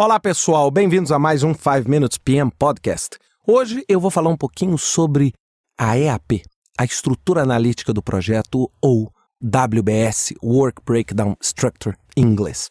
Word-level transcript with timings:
Olá 0.00 0.20
pessoal, 0.20 0.70
bem-vindos 0.70 1.10
a 1.10 1.18
mais 1.18 1.42
um 1.42 1.52
5 1.52 1.90
Minutes 1.90 2.18
PM 2.18 2.52
Podcast. 2.56 3.18
Hoje 3.44 3.84
eu 3.88 3.98
vou 3.98 4.12
falar 4.12 4.30
um 4.30 4.36
pouquinho 4.36 4.78
sobre 4.78 5.32
a 5.76 5.98
EAP, 5.98 6.44
a 6.78 6.84
estrutura 6.84 7.42
analítica 7.42 7.92
do 7.92 8.00
projeto, 8.00 8.70
ou 8.80 9.12
WBS, 9.42 10.34
Work 10.40 10.82
Breakdown 10.86 11.34
Structure 11.42 11.96
em 12.16 12.22
inglês. 12.22 12.70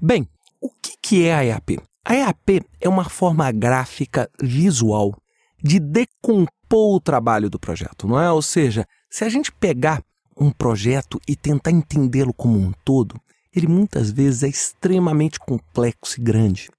Bem, 0.00 0.28
o 0.60 0.70
que 1.02 1.26
é 1.26 1.34
a 1.34 1.44
EAP? 1.44 1.80
A 2.04 2.14
EAP 2.14 2.64
é 2.80 2.88
uma 2.88 3.08
forma 3.08 3.50
gráfica 3.50 4.30
visual 4.40 5.16
de 5.60 5.80
decompor 5.80 6.94
o 6.94 7.00
trabalho 7.00 7.50
do 7.50 7.58
projeto, 7.58 8.06
não 8.06 8.20
é? 8.20 8.30
Ou 8.30 8.40
seja, 8.40 8.86
se 9.10 9.24
a 9.24 9.28
gente 9.28 9.50
pegar 9.50 10.00
um 10.38 10.52
projeto 10.52 11.20
e 11.26 11.34
tentar 11.34 11.72
entendê-lo 11.72 12.32
como 12.32 12.56
um 12.56 12.70
todo, 12.84 13.20
ele 13.54 13.66
muitas 13.66 14.10
vezes 14.10 14.42
é 14.42 14.48
extremamente 14.48 15.38
complexo 15.38 16.20
e 16.20 16.22
grande. 16.22 16.70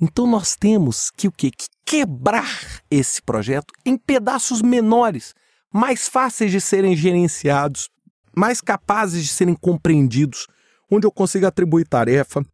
Então 0.00 0.26
nós 0.26 0.56
temos 0.56 1.10
que 1.10 1.28
o 1.28 1.32
quê? 1.32 1.50
Que 1.50 1.66
quebrar 1.84 2.82
esse 2.90 3.20
projeto 3.22 3.72
em 3.84 3.96
pedaços 3.96 4.62
menores, 4.62 5.34
mais 5.72 6.08
fáceis 6.08 6.50
de 6.50 6.60
serem 6.60 6.96
gerenciados, 6.96 7.88
mais 8.34 8.60
capazes 8.60 9.22
de 9.22 9.30
serem 9.30 9.54
compreendidos, 9.54 10.46
onde 10.90 11.06
eu 11.06 11.12
consigo 11.12 11.46
atribuir 11.46 11.86
tarefa, 11.86 12.44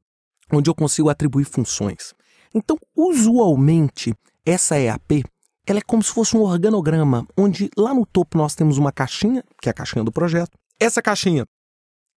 onde 0.52 0.68
eu 0.68 0.74
consigo 0.74 1.08
atribuir 1.08 1.44
funções. 1.44 2.14
Então, 2.54 2.76
usualmente, 2.96 4.14
essa 4.44 4.78
EAP 4.78 5.24
ela 5.68 5.80
é 5.80 5.82
como 5.82 6.02
se 6.02 6.10
fosse 6.10 6.34
um 6.34 6.40
organograma, 6.40 7.26
onde 7.36 7.68
lá 7.76 7.92
no 7.92 8.06
topo 8.06 8.38
nós 8.38 8.54
temos 8.54 8.78
uma 8.78 8.90
caixinha, 8.90 9.44
que 9.60 9.68
é 9.68 9.70
a 9.70 9.74
caixinha 9.74 10.02
do 10.02 10.10
projeto. 10.10 10.50
Essa 10.80 11.02
caixinha 11.02 11.44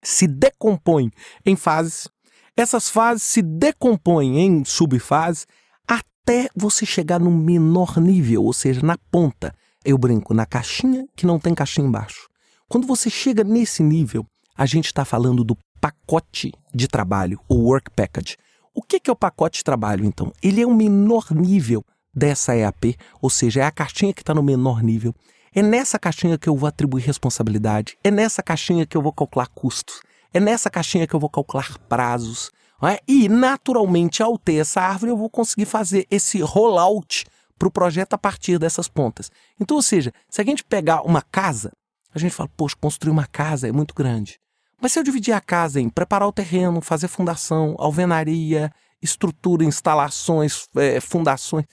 se 0.04 0.28
decompõe 0.28 1.12
em 1.46 1.56
fases, 1.56 2.08
essas 2.56 2.90
fases 2.90 3.24
se 3.24 3.42
decompõem 3.42 4.40
em 4.40 4.66
subfases 4.66 5.48
até 5.88 6.50
você 6.56 6.86
chegar 6.86 7.20
no 7.20 7.32
menor 7.32 8.00
nível, 8.00 8.44
ou 8.44 8.54
seja, 8.54 8.82
na 8.82 8.98
ponta. 9.12 9.54
Eu 9.84 9.98
brinco 9.98 10.34
na 10.34 10.46
caixinha 10.46 11.08
que 11.16 11.26
não 11.26 11.40
tem 11.40 11.56
caixinha 11.56 11.88
embaixo. 11.88 12.28
Quando 12.68 12.86
você 12.86 13.10
chega 13.10 13.44
nesse 13.44 13.82
nível, 13.82 14.26
a 14.56 14.66
gente 14.66 14.86
está 14.86 15.04
falando 15.04 15.44
do 15.44 15.58
pacote 15.80 16.54
de 16.74 16.88
trabalho, 16.88 17.40
o 17.50 17.56
work 17.56 17.90
package. 17.92 18.38
O 18.74 18.82
que 18.82 19.02
é 19.10 19.12
o 19.12 19.16
pacote 19.16 19.58
de 19.58 19.64
trabalho, 19.64 20.06
então? 20.06 20.32
Ele 20.42 20.62
é 20.62 20.68
o 20.68 20.74
menor 20.74 21.32
nível 21.32 21.84
dessa 22.14 22.56
EAP, 22.56 22.96
ou 23.22 23.30
seja, 23.30 23.62
é 23.62 23.64
a 23.64 23.72
caixinha 23.72 24.14
que 24.14 24.22
está 24.22 24.34
no 24.34 24.44
menor 24.44 24.84
nível. 24.84 25.14
É 25.54 25.62
nessa 25.62 26.00
caixinha 26.00 26.38
que 26.38 26.48
eu 26.48 26.56
vou 26.56 26.68
atribuir 26.68 27.04
responsabilidade. 27.04 27.98
É 28.04 28.10
nessa 28.10 28.42
caixinha 28.42 28.86
que 28.86 28.96
eu 28.96 29.02
vou 29.02 29.12
calcular 29.12 29.48
custos. 29.48 30.02
É 30.34 30.40
nessa 30.40 30.70
caixinha 30.70 31.06
que 31.06 31.14
eu 31.14 31.20
vou 31.20 31.30
calcular 31.30 31.78
prazos. 31.90 32.50
É? 32.84 33.00
E, 33.08 33.28
naturalmente, 33.28 34.24
ao 34.24 34.38
ter 34.38 34.56
essa 34.56 34.82
árvore, 34.82 35.12
eu 35.12 35.18
vou 35.18 35.30
conseguir 35.30 35.66
fazer 35.66 36.08
esse 36.10 36.40
rollout 36.42 37.26
para 37.60 37.68
o 37.68 37.72
projeto 37.72 38.14
a 38.14 38.18
partir 38.18 38.58
dessas 38.58 38.88
pontas. 38.88 39.30
Então, 39.60 39.78
ou 39.78 39.84
seja, 39.84 40.12
se 40.30 40.42
a 40.42 40.44
gente 40.44 40.64
pegar 40.64 41.02
uma 41.02 41.22
casa, 41.22 41.72
a 42.16 42.18
gente 42.18 42.34
fala, 42.34 42.50
poxa, 42.58 42.76
construir 42.80 43.12
uma 43.12 43.28
casa 43.28 43.68
é 43.68 43.72
muito 43.72 43.94
grande. 43.94 44.40
Mas 44.82 44.94
se 44.94 45.00
eu 45.00 45.04
dividir 45.04 45.34
a 45.34 45.42
casa 45.42 45.80
em 45.80 45.90
preparar 45.90 46.28
o 46.28 46.32
terreno, 46.32 46.82
fazer 46.82 47.08
fundação, 47.08 47.76
alvenaria, 47.78 48.72
estrutura, 49.02 49.64
instalações, 49.64 50.68
é, 50.76 51.00
fundações. 51.00 51.66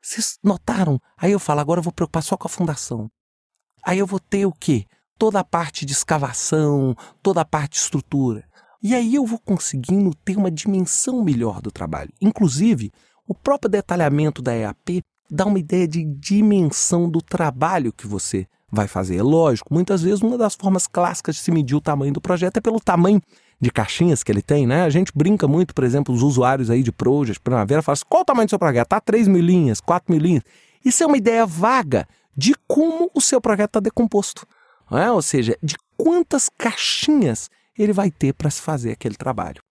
Vocês 0.00 0.38
notaram? 0.42 1.00
Aí 1.18 1.32
eu 1.32 1.38
falo, 1.38 1.60
agora 1.60 1.80
eu 1.80 1.82
vou 1.82 1.92
preocupar 1.92 2.22
só 2.22 2.36
com 2.36 2.46
a 2.46 2.50
fundação. 2.50 3.10
Aí 3.86 4.00
eu 4.00 4.06
vou 4.06 4.18
ter 4.18 4.44
o 4.44 4.52
quê? 4.52 4.84
Toda 5.16 5.38
a 5.38 5.44
parte 5.44 5.86
de 5.86 5.92
escavação, 5.92 6.96
toda 7.22 7.40
a 7.40 7.44
parte 7.44 7.74
de 7.74 7.78
estrutura. 7.78 8.44
E 8.82 8.96
aí 8.96 9.14
eu 9.14 9.24
vou 9.24 9.38
conseguindo 9.38 10.12
ter 10.24 10.36
uma 10.36 10.50
dimensão 10.50 11.22
melhor 11.22 11.62
do 11.62 11.70
trabalho. 11.70 12.10
Inclusive, 12.20 12.90
o 13.28 13.32
próprio 13.32 13.70
detalhamento 13.70 14.42
da 14.42 14.56
EAP 14.56 15.02
dá 15.30 15.46
uma 15.46 15.60
ideia 15.60 15.86
de 15.86 16.04
dimensão 16.04 17.08
do 17.08 17.22
trabalho 17.22 17.92
que 17.92 18.08
você 18.08 18.48
vai 18.72 18.88
fazer. 18.88 19.18
É 19.18 19.22
lógico, 19.22 19.72
muitas 19.72 20.02
vezes 20.02 20.20
uma 20.20 20.36
das 20.36 20.56
formas 20.56 20.88
clássicas 20.88 21.36
de 21.36 21.42
se 21.42 21.52
medir 21.52 21.76
o 21.76 21.80
tamanho 21.80 22.12
do 22.12 22.20
projeto 22.20 22.56
é 22.56 22.60
pelo 22.60 22.80
tamanho 22.80 23.22
de 23.60 23.70
caixinhas 23.70 24.24
que 24.24 24.32
ele 24.32 24.42
tem, 24.42 24.66
né? 24.66 24.82
A 24.82 24.90
gente 24.90 25.12
brinca 25.14 25.46
muito, 25.46 25.72
por 25.72 25.84
exemplo, 25.84 26.12
os 26.12 26.22
usuários 26.22 26.70
aí 26.70 26.82
de 26.82 26.90
Project, 26.90 27.40
Primavera, 27.40 27.82
falam 27.82 27.94
assim, 27.94 28.04
qual 28.08 28.22
o 28.22 28.24
tamanho 28.24 28.48
do 28.48 28.50
seu 28.50 28.58
projeto? 28.58 28.88
Tá 28.88 29.00
3 29.00 29.28
mil 29.28 29.42
linhas, 29.42 29.80
4 29.80 30.12
mil 30.12 30.20
linhas. 30.20 30.42
Isso 30.84 31.02
é 31.04 31.06
uma 31.06 31.16
ideia 31.16 31.46
vaga 31.46 32.06
de 32.36 32.54
como 32.66 33.10
o 33.14 33.20
seu 33.20 33.40
projeto 33.40 33.70
está 33.70 33.80
decomposto. 33.80 34.46
É? 34.90 35.10
Ou 35.10 35.22
seja, 35.22 35.58
de 35.62 35.76
quantas 35.96 36.48
caixinhas 36.48 37.50
ele 37.76 37.92
vai 37.92 38.10
ter 38.10 38.32
para 38.32 38.50
se 38.50 38.60
fazer 38.60 38.92
aquele 38.92 39.16
trabalho. 39.16 39.62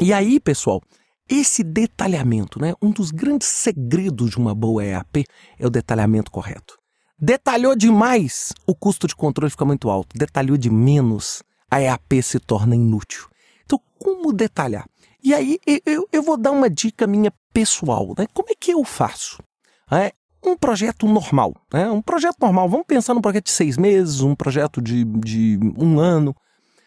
E 0.00 0.12
aí, 0.12 0.38
pessoal, 0.40 0.82
esse 1.28 1.62
detalhamento, 1.62 2.60
né? 2.60 2.74
um 2.82 2.90
dos 2.90 3.10
grandes 3.10 3.48
segredos 3.48 4.30
de 4.30 4.38
uma 4.38 4.54
boa 4.54 4.84
EAP 4.84 5.24
é 5.58 5.66
o 5.66 5.70
detalhamento 5.70 6.30
correto. 6.30 6.76
Detalhou 7.18 7.76
demais, 7.76 8.52
o 8.66 8.74
custo 8.74 9.06
de 9.06 9.14
controle 9.14 9.50
fica 9.50 9.64
muito 9.64 9.88
alto. 9.88 10.18
Detalhou 10.18 10.56
de 10.56 10.68
menos, 10.68 11.42
a 11.70 11.80
EAP 11.80 12.22
se 12.22 12.38
torna 12.38 12.74
inútil. 12.74 13.26
Então, 13.64 13.80
como 13.98 14.32
detalhar? 14.32 14.86
E 15.22 15.32
aí, 15.32 15.58
eu, 15.86 16.06
eu 16.12 16.22
vou 16.22 16.36
dar 16.36 16.50
uma 16.50 16.68
dica 16.68 17.06
minha 17.06 17.32
pessoal. 17.52 18.14
Né? 18.18 18.26
Como 18.34 18.50
é 18.50 18.54
que 18.54 18.72
eu 18.72 18.84
faço? 18.84 19.42
É, 19.90 20.12
um 20.44 20.56
projeto 20.56 21.06
normal, 21.06 21.54
né? 21.72 21.90
um 21.90 22.02
projeto 22.02 22.36
normal, 22.40 22.68
vamos 22.68 22.86
pensar 22.86 23.14
num 23.14 23.20
projeto 23.20 23.44
de 23.44 23.50
seis 23.50 23.76
meses, 23.76 24.20
um 24.20 24.34
projeto 24.34 24.80
de, 24.80 25.04
de 25.04 25.58
um 25.78 25.98
ano. 25.98 26.34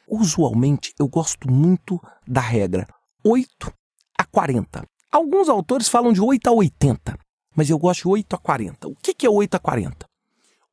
Usualmente 0.07 0.93
eu 0.99 1.07
gosto 1.07 1.51
muito 1.51 2.01
da 2.25 2.41
regra 2.41 2.87
8 3.23 3.73
a 4.17 4.23
40. 4.23 4.83
Alguns 5.11 5.49
autores 5.49 5.89
falam 5.89 6.13
de 6.13 6.21
8 6.21 6.47
a 6.47 6.51
80, 6.51 7.17
mas 7.55 7.69
eu 7.69 7.77
gosto 7.77 8.01
de 8.01 8.07
8 8.07 8.35
a 8.35 8.39
40. 8.39 8.87
O 8.87 8.95
que 8.95 9.25
é 9.25 9.29
8 9.29 9.55
a 9.55 9.59
40? 9.59 10.05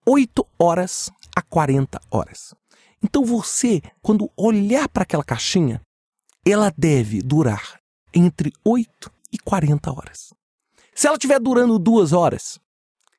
8 0.07 0.47
horas 0.59 1.11
a 1.35 1.43
40 1.43 2.01
horas. 2.11 2.55
Então 3.03 3.25
você, 3.25 3.83
quando 4.03 4.31
olhar 4.37 4.89
para 4.89 5.03
aquela 5.03 5.25
caixinha, 5.25 5.81
ela 6.47 6.73
deve 6.77 7.23
durar 7.23 7.81
entre 8.13 8.53
8 8.65 9.11
e 9.33 9.39
40 9.39 9.93
horas. 9.93 10.33
Se 10.95 11.07
ela 11.07 11.17
estiver 11.17 11.41
durando 11.41 11.79
duas 11.79 12.13
horas, 12.13 12.61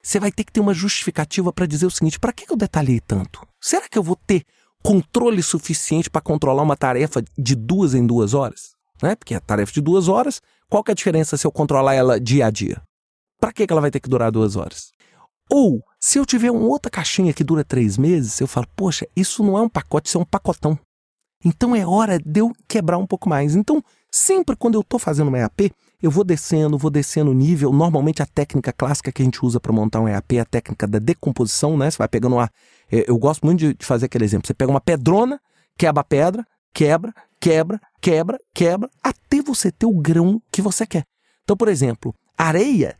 você 0.06 0.20
vai 0.20 0.32
ter 0.32 0.44
que 0.44 0.52
ter 0.52 0.60
uma 0.60 0.74
justificativa 0.74 1.52
para 1.52 1.66
dizer 1.66 1.88
o 1.88 1.92
seguinte: 1.92 2.20
para 2.20 2.32
que 2.32 2.50
eu 2.50 2.56
detalhei 2.56 3.00
tanto? 3.00 3.46
Será 3.60 3.90
que 3.90 3.98
eu 3.98 4.04
vou 4.04 4.16
ter 4.16 4.44
controle 4.84 5.42
suficiente 5.42 6.12
para 6.12 6.22
controlar 6.22 6.62
uma 6.62 6.78
tarefa 6.78 7.24
de 7.36 7.56
duas 7.56 7.96
em 7.96 8.06
duas 8.06 8.36
horas? 8.36 8.76
Né? 9.02 9.16
Porque 9.16 9.34
a 9.34 9.40
tarefa 9.40 9.74
de 9.74 9.82
duas 9.82 10.08
horas, 10.08 10.44
qual 10.70 10.84
que 10.84 10.92
é 10.92 10.94
a 10.94 10.96
diferença 10.96 11.36
se 11.38 11.48
eu 11.48 11.52
controlar 11.52 11.96
ela 11.96 12.20
dia 12.20 12.46
a 12.46 12.52
dia? 12.52 12.80
Para 13.42 13.52
que 13.52 13.66
ela 13.68 13.82
vai 13.82 13.90
ter 13.90 14.00
que 14.00 14.08
durar 14.08 14.32
duas 14.32 14.56
horas? 14.56 14.92
Ou, 15.50 15.84
se 16.00 16.20
eu 16.20 16.26
tiver 16.26 16.52
uma 16.52 16.68
outra 16.68 16.92
caixinha 16.92 17.34
que 17.34 17.44
dura 17.44 17.64
três 17.64 17.98
meses, 17.98 18.40
eu 18.40 18.48
falo, 18.48 18.68
poxa, 18.76 19.08
isso 19.16 19.44
não 19.44 19.58
é 19.58 19.62
um 19.62 19.70
pacote, 19.70 20.08
isso 20.08 20.18
é 20.18 20.22
um 20.22 20.26
pacotão. 20.26 20.78
Então 21.44 21.76
é 21.76 21.86
hora 21.86 22.20
de 22.20 22.42
eu 22.42 22.52
quebrar 22.68 22.98
um 22.98 23.06
pouco 23.08 23.28
mais. 23.28 23.56
Então, 23.56 23.84
sempre 24.12 24.56
quando 24.56 24.76
eu 24.76 24.82
estou 24.82 25.00
fazendo 25.00 25.28
uma 25.28 25.40
EAP, 25.40 25.72
eu 26.02 26.12
vou 26.12 26.24
descendo, 26.24 26.78
vou 26.78 26.92
descendo 26.92 27.32
o 27.32 27.34
nível. 27.34 27.72
Normalmente 27.72 28.22
a 28.22 28.26
técnica 28.26 28.72
clássica 28.74 29.12
que 29.12 29.22
a 29.22 29.26
gente 29.26 29.44
usa 29.46 29.60
para 29.60 29.72
montar 29.72 30.02
um 30.02 30.08
EAP 30.08 30.38
é 30.38 30.40
a 30.42 30.46
técnica 30.46 30.88
da 30.88 31.00
decomposição, 31.00 31.78
né? 31.78 31.90
Você 31.90 31.98
vai 31.98 32.08
pegando 32.08 32.36
uma. 32.36 32.50
Eu 32.90 33.18
gosto 33.18 33.46
muito 33.46 33.74
de 33.74 33.86
fazer 33.86 34.06
aquele 34.06 34.26
exemplo. 34.26 34.48
Você 34.48 34.54
pega 34.54 34.72
uma 34.72 34.82
pedrona, 34.82 35.40
quebra 35.78 36.02
a 36.02 36.04
pedra, 36.04 36.46
quebra, 36.74 37.14
quebra, 37.40 37.80
quebra, 38.02 38.40
quebra, 38.54 38.90
até 39.04 39.42
você 39.42 39.72
ter 39.72 39.86
o 39.86 39.94
grão 39.94 40.42
que 40.52 40.62
você 40.62 40.86
quer. 40.86 41.06
Então, 41.44 41.56
por 41.56 41.68
exemplo, 41.68 42.14
areia 42.38 42.98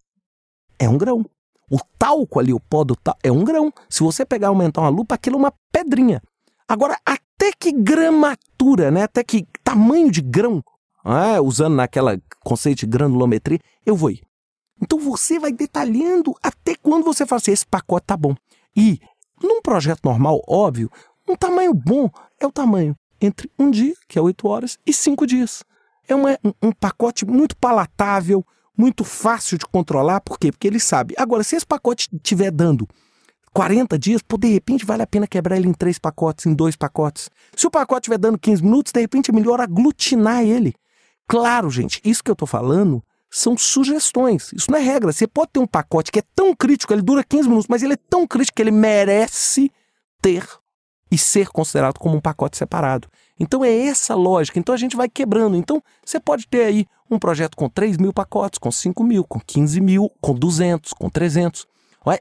é 0.80 0.88
um 0.88 0.98
grão. 0.98 1.26
O 1.70 1.80
talco 1.98 2.40
ali, 2.40 2.54
o 2.54 2.60
pó 2.60 2.84
do 2.84 2.96
talco, 2.96 3.20
é 3.24 3.32
um 3.32 3.44
grão. 3.44 3.74
Se 3.90 4.04
você 4.04 4.26
pegar 4.26 4.48
e 4.48 4.50
aumentar 4.50 4.82
uma 4.82 4.90
lupa, 4.90 5.16
aquilo 5.16 5.36
é 5.36 5.40
uma 5.40 5.54
pedrinha. 5.72 6.22
Agora, 6.68 6.98
até 7.06 7.52
que 7.60 7.72
gramatura, 7.72 8.92
né? 8.92 9.04
Até 9.04 9.24
que 9.24 9.46
tamanho 9.64 10.12
de 10.12 10.22
grão 10.22 10.64
ah, 11.06 11.40
usando 11.40 11.76
naquela 11.76 12.20
conceito 12.44 12.80
de 12.80 12.88
granulometria, 12.88 13.60
eu 13.86 13.96
vou 13.96 14.10
ir. 14.10 14.22
Então 14.82 15.00
você 15.00 15.40
vai 15.40 15.54
detalhando 15.54 16.36
até 16.42 16.76
quando 16.76 17.04
você 17.04 17.26
fala 17.26 17.40
assim, 17.40 17.52
esse 17.52 17.66
pacote 17.66 18.08
tá 18.08 18.18
bom. 18.18 18.36
E 18.76 19.00
num 19.42 19.62
projeto 19.62 20.02
normal, 20.04 20.42
óbvio, 20.48 20.92
um 21.28 21.36
tamanho 21.36 21.74
bom 21.74 22.10
é 22.40 22.46
o 22.46 22.52
tamanho 22.52 22.96
entre 23.22 23.50
um 23.58 23.70
dia, 23.70 23.94
que 24.08 24.20
é 24.20 24.22
oito 24.22 24.48
horas, 24.48 24.78
e 24.86 24.92
cinco 24.92 25.26
dias. 25.26 25.64
É 26.08 26.16
uma, 26.16 26.38
um, 26.44 26.70
um 26.70 26.72
pacote 26.72 27.26
muito 27.26 27.56
palatável, 27.56 28.46
muito 28.78 29.04
fácil 29.04 29.58
de 29.58 29.66
controlar. 29.66 30.22
Por 30.22 30.38
quê? 30.38 30.52
Porque 30.52 30.68
ele 30.68 30.80
sabe. 30.80 31.14
Agora, 31.18 31.44
se 31.44 31.56
esse 31.56 31.66
pacote 31.66 32.10
estiver 32.14 32.52
dando 32.52 32.88
40 33.54 33.98
dias, 33.98 34.22
pô, 34.22 34.38
de 34.38 34.50
repente 34.50 34.86
vale 34.86 35.04
a 35.04 35.08
pena 35.08 35.26
quebrar 35.26 35.56
ele 35.56 35.68
em 35.68 35.74
três 35.74 35.98
pacotes, 35.98 36.46
em 36.46 36.54
dois 36.54 36.76
pacotes. 36.76 37.30
Se 37.56 37.66
o 37.66 37.72
pacote 37.72 38.02
estiver 38.02 38.18
dando 38.18 38.38
15 38.38 38.62
minutos, 38.62 38.92
de 38.92 39.00
repente 39.00 39.32
é 39.32 39.34
melhor 39.34 39.62
aglutinar 39.62 40.44
ele. 40.44 40.76
Claro, 41.28 41.70
gente, 41.70 42.00
isso 42.04 42.24
que 42.24 42.30
eu 42.30 42.34
estou 42.34 42.48
falando 42.48 43.04
são 43.30 43.58
sugestões. 43.58 44.54
Isso 44.54 44.72
não 44.72 44.78
é 44.78 44.82
regra. 44.82 45.12
Você 45.12 45.28
pode 45.28 45.52
ter 45.54 45.60
um 45.60 45.68
pacote 45.68 46.12
que 46.12 46.20
é 46.20 46.24
tão 46.36 46.56
crítico, 46.56 46.94
ele 46.94 47.02
dura 47.02 47.24
15 47.24 47.48
minutos, 47.48 47.68
mas 47.68 47.84
ele 47.84 47.94
é 47.94 48.00
tão 48.10 48.26
crítico 48.26 48.56
que 48.56 48.62
ele 48.62 48.72
merece 48.72 49.72
ter 50.22 50.48
e 51.12 51.18
ser 51.18 51.50
considerado 51.50 52.00
como 52.00 52.16
um 52.16 52.22
pacote 52.22 52.58
separado. 52.58 53.08
Então 53.40 53.64
é 53.64 53.74
essa 53.74 54.16
lógica. 54.16 54.58
Então 54.58 54.74
a 54.74 54.78
gente 54.78 54.96
vai 54.96 55.10
quebrando. 55.10 55.56
Então 55.58 55.82
você 56.04 56.20
pode 56.20 56.48
ter 56.48 56.64
aí 56.64 56.86
um 57.10 57.20
projeto 57.20 57.56
com 57.56 57.70
3 57.70 57.98
mil 57.98 58.14
pacotes, 58.14 58.58
com 58.58 58.72
5 58.72 59.04
mil, 59.04 59.24
com 59.24 59.40
15 59.40 59.82
mil, 59.82 60.12
com 60.22 60.34
200, 60.34 60.94
com 60.94 61.10
300. 61.10 61.68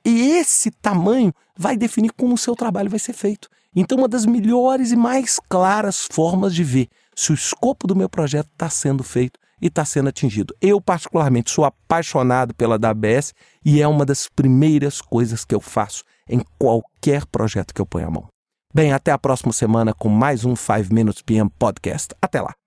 E 0.04 0.30
esse 0.32 0.70
tamanho 0.70 1.32
vai 1.56 1.76
definir 1.76 2.12
como 2.12 2.34
o 2.34 2.38
seu 2.38 2.56
trabalho 2.56 2.90
vai 2.90 2.98
ser 2.98 3.12
feito. 3.12 3.48
Então, 3.76 3.98
uma 3.98 4.08
das 4.08 4.24
melhores 4.24 4.92
e 4.92 4.96
mais 4.96 5.40
claras 5.48 6.06
formas 6.10 6.54
de 6.54 6.62
ver 6.62 6.88
se 7.14 7.32
o 7.32 7.34
escopo 7.34 7.86
do 7.86 7.96
meu 7.96 8.08
projeto 8.08 8.48
está 8.52 8.68
sendo 8.68 9.02
feito 9.02 9.38
e 9.60 9.68
está 9.68 9.84
sendo 9.84 10.08
atingido. 10.08 10.54
Eu, 10.60 10.80
particularmente, 10.80 11.50
sou 11.50 11.64
apaixonado 11.64 12.54
pela 12.54 12.76
WBS 12.76 13.32
e 13.64 13.80
é 13.80 13.88
uma 13.88 14.04
das 14.04 14.28
primeiras 14.28 15.00
coisas 15.00 15.44
que 15.44 15.54
eu 15.54 15.60
faço 15.60 16.04
em 16.28 16.42
qualquer 16.58 17.24
projeto 17.26 17.72
que 17.72 17.80
eu 17.80 17.86
ponho 17.86 18.08
a 18.08 18.10
mão. 18.10 18.28
Bem, 18.74 18.92
até 18.92 19.12
a 19.12 19.18
próxima 19.18 19.52
semana 19.52 19.94
com 19.94 20.08
mais 20.08 20.44
um 20.44 20.56
5 20.56 20.92
Minutes 20.92 21.22
PM 21.22 21.48
Podcast. 21.58 22.14
Até 22.20 22.40
lá! 22.40 22.63